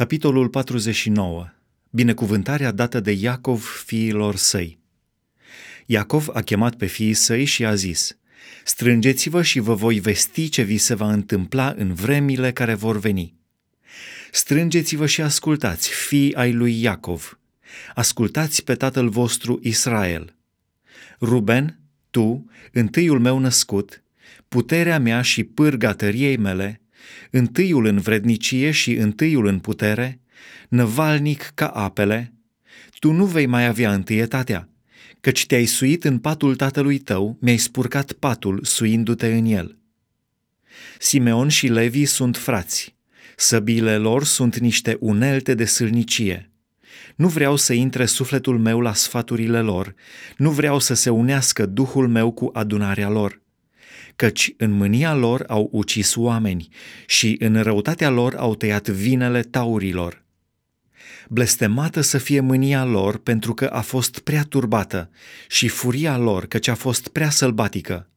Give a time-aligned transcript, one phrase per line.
[0.00, 1.48] Capitolul 49.
[1.90, 4.78] Binecuvântarea dată de Iacov fiilor săi.
[5.86, 8.18] Iacov a chemat pe fiii săi și a zis,
[8.64, 13.34] Strângeți-vă și vă voi vesti ce vi se va întâmpla în vremile care vor veni.
[14.30, 17.38] Strângeți-vă și ascultați, fii ai lui Iacov.
[17.94, 20.36] Ascultați pe tatăl vostru Israel.
[21.20, 21.78] Ruben,
[22.10, 24.02] tu, întâiul meu născut,
[24.48, 26.80] puterea mea și pârga tăriei mele,
[27.30, 30.20] întâiul în vrednicie și întâiul în putere,
[30.68, 32.34] năvalnic ca apele,
[32.98, 34.68] tu nu vei mai avea întâietatea,
[35.20, 39.78] căci te-ai suit în patul tatălui tău, mi-ai spurcat patul suindu-te în el.
[40.98, 42.96] Simeon și Levi sunt frați,
[43.36, 46.50] săbile lor sunt niște unelte de sâlnicie.
[47.16, 49.94] Nu vreau să intre sufletul meu la sfaturile lor,
[50.36, 53.39] nu vreau să se unească Duhul meu cu adunarea lor
[54.20, 56.68] căci în mânia lor au ucis oameni
[57.06, 60.24] și în răutatea lor au tăiat vinele taurilor.
[61.28, 65.10] Blestemată să fie mânia lor pentru că a fost prea turbată
[65.48, 68.10] și furia lor căci a fost prea sălbatică.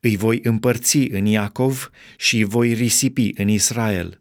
[0.00, 4.20] Îi voi împărți în Iacov și îi voi risipi în Israel.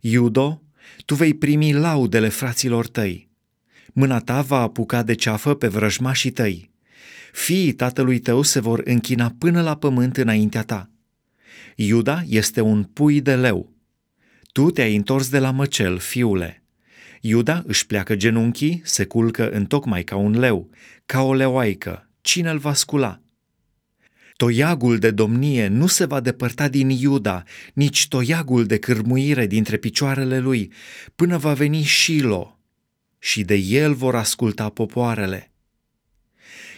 [0.00, 0.62] Iudo,
[1.04, 3.28] tu vei primi laudele fraților tăi.
[3.92, 6.70] Mâna ta va apuca de ceafă pe vrăjmașii tăi
[7.32, 10.90] fiii tatălui tău se vor închina până la pământ înaintea ta.
[11.76, 13.72] Iuda este un pui de leu.
[14.52, 16.62] Tu te-ai întors de la măcel, fiule.
[17.20, 20.70] Iuda își pleacă genunchii, se culcă în tocmai ca un leu,
[21.06, 22.10] ca o leoaică.
[22.20, 23.20] Cine îl va scula?
[24.36, 27.42] Toiagul de domnie nu se va depărta din Iuda,
[27.74, 30.72] nici toiagul de cârmuire dintre picioarele lui,
[31.14, 32.58] până va veni Shilo,
[33.18, 35.52] și de el vor asculta popoarele.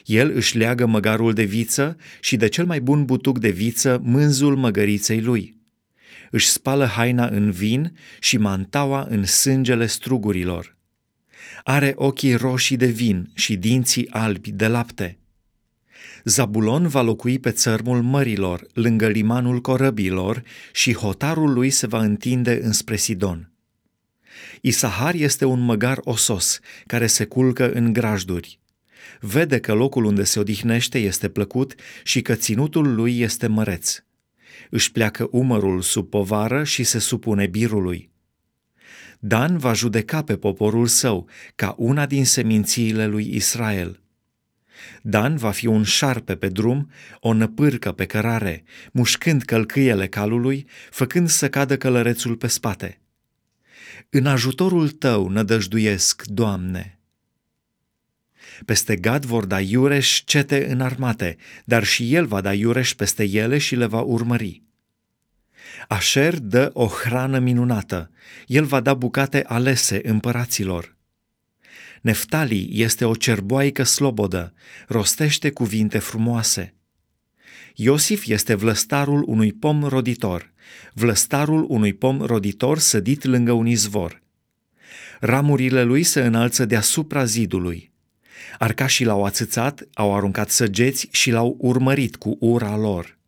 [0.05, 4.57] El își leagă măgarul de viță și de cel mai bun butuc de viță mânzul
[4.57, 5.57] măgăriței lui.
[6.31, 10.77] Își spală haina în vin și mantaua în sângele strugurilor.
[11.62, 15.19] Are ochii roșii de vin și dinții albi de lapte.
[16.25, 20.42] Zabulon va locui pe țărmul mărilor, lângă limanul corăbilor,
[20.73, 23.53] și hotarul lui se va întinde înspre Sidon.
[24.61, 28.60] Isahar este un măgar osos, care se culcă în grajduri
[29.20, 34.02] vede că locul unde se odihnește este plăcut și că ținutul lui este măreț.
[34.70, 38.11] Își pleacă umărul sub povară și se supune birului.
[39.18, 44.00] Dan va judeca pe poporul său ca una din semințiile lui Israel.
[45.02, 46.90] Dan va fi un șarpe pe drum,
[47.20, 53.00] o năpârcă pe cărare, mușcând călcâiele calului, făcând să cadă călărețul pe spate.
[54.11, 56.99] În ajutorul tău nădăjduiesc, Doamne!
[58.65, 63.59] Peste Gad vor da iureș cete înarmate, dar și el va da iureș peste ele
[63.59, 64.63] și le va urmări.
[65.89, 68.11] Așer dă o hrană minunată,
[68.47, 70.97] el va da bucate alese împăraților.
[72.01, 74.53] Neftali este o cerboaică slobodă,
[74.87, 76.75] rostește cuvinte frumoase.
[77.75, 80.53] Iosif este vlăstarul unui pom roditor,
[80.92, 84.23] vlăstarul unui pom roditor sădit lângă un izvor.
[85.21, 87.89] Ramurile lui se înalță deasupra zidului.
[88.58, 93.18] Arcașii l-au ațățat, au aruncat săgeți și l-au urmărit cu ura lor.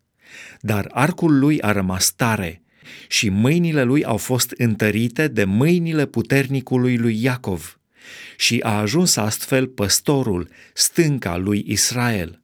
[0.60, 2.62] Dar arcul lui a rămas tare
[3.08, 7.80] și mâinile lui au fost întărite de mâinile puternicului lui Iacov
[8.36, 12.42] și a ajuns astfel păstorul, stânca lui Israel.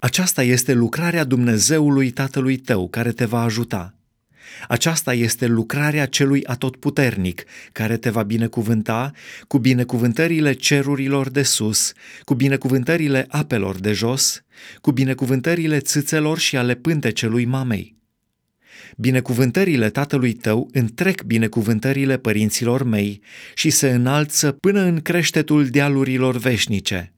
[0.00, 3.94] Aceasta este lucrarea Dumnezeului Tatălui tău care te va ajuta–
[4.68, 9.10] aceasta este lucrarea celui atotputernic, care te va binecuvânta
[9.46, 11.92] cu binecuvântările cerurilor de sus,
[12.24, 14.42] cu binecuvântările apelor de jos,
[14.80, 17.98] cu binecuvântările țâțelor și ale pântecelui mamei.
[18.96, 23.22] Binecuvântările tatălui tău întrec binecuvântările părinților mei
[23.54, 27.14] și se înalță până în creștetul dealurilor veșnice.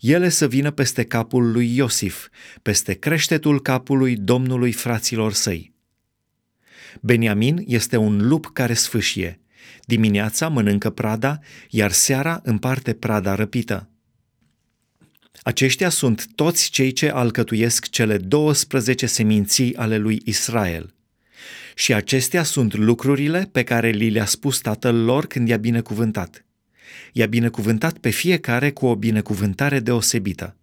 [0.00, 2.28] Ele să vină peste capul lui Iosif,
[2.62, 5.69] peste creștetul capului Domnului fraților săi.
[7.00, 9.40] Beniamin este un lup care sfâșie.
[9.84, 11.38] Dimineața mănâncă prada,
[11.70, 13.88] iar seara împarte prada răpită.
[15.42, 20.94] Aceștia sunt toți cei ce alcătuiesc cele 12 seminții ale lui Israel.
[21.74, 26.44] Și acestea sunt lucrurile pe care li le-a spus tatăl lor când i-a binecuvântat.
[27.12, 30.56] I-a binecuvântat pe fiecare cu o binecuvântare deosebită.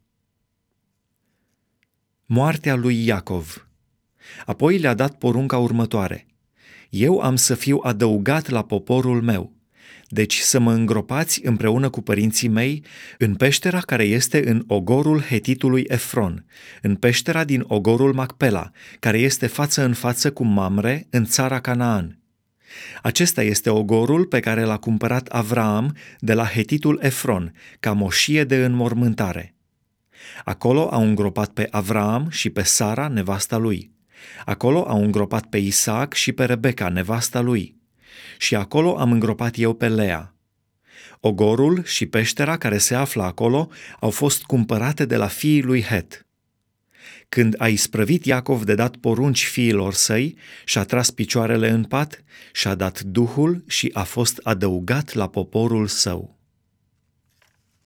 [2.25, 3.61] Moartea lui Iacov–
[4.45, 6.25] Apoi le-a dat porunca următoare.
[6.89, 9.57] Eu am să fiu adăugat la poporul meu,
[10.09, 12.83] deci să mă îngropați împreună cu părinții mei
[13.17, 16.45] în peștera care este în ogorul hetitului Efron,
[16.81, 22.19] în peștera din ogorul Macpela, care este față în față cu Mamre în țara Canaan.
[23.01, 28.65] Acesta este ogorul pe care l-a cumpărat Avraam de la hetitul Efron, ca moșie de
[28.65, 29.55] înmormântare.
[30.43, 33.95] Acolo au îngropat pe Avraam și pe Sara, nevasta lui.
[34.45, 37.75] Acolo au îngropat pe Isaac și pe Rebecca, nevasta lui.
[38.37, 40.35] Și acolo am îngropat eu pe Lea.
[41.19, 43.69] Ogorul și peștera care se află acolo
[43.99, 46.25] au fost cumpărate de la fiii lui Het.
[47.29, 52.23] Când a isprăvit Iacov de dat porunci fiilor săi, și-a tras picioarele în pat,
[52.53, 56.36] și-a dat duhul și a fost adăugat la poporul său.